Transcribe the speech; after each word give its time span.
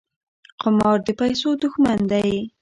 قمار 0.61 0.97
د 1.05 1.07
پیسو 1.19 1.49
دښمن 1.63 1.99
دی. 2.11 2.29